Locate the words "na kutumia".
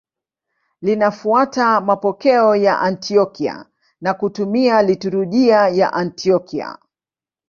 4.01-4.81